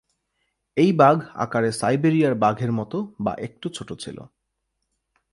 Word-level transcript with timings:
এই 0.77 0.91
বাঘ 0.93 1.17
আকারে 1.35 1.69
সাইবেরিয়ার 1.71 2.35
বাঘ 2.35 2.55
এর 2.61 2.71
মত 2.71 2.93
বা 3.19 3.33
একটু 3.37 3.67
ছোট 3.69 3.89
ছিল। 3.99 4.17